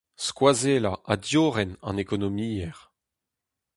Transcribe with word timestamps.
Skoazellañ 0.25 0.97
ha 1.07 1.13
diorren 1.25 1.71
an 1.87 2.01
ekonomiezh. 2.03 2.83